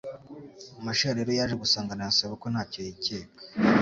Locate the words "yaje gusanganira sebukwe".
1.37-2.47